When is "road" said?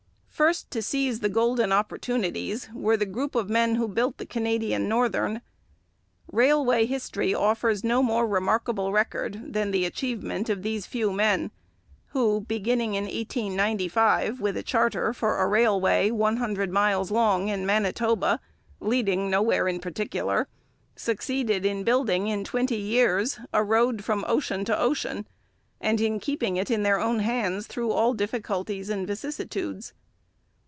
23.63-24.03